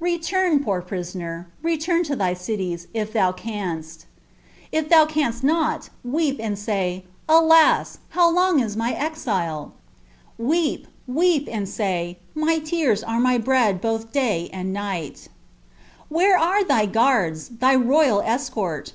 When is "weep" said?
6.04-6.36, 10.38-10.86, 11.08-11.48